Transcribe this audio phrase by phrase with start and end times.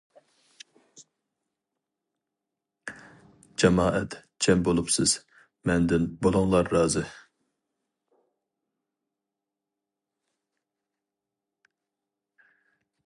[3.63, 4.15] جامائەت
[4.47, 5.13] جەم بولۇپسىز،
[5.71, 7.05] مەندىن بولۇڭلار رازى.